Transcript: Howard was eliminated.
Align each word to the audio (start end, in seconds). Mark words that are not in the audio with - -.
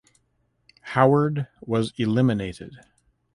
Howard 0.81 1.45
was 1.63 1.93
eliminated. 1.95 2.73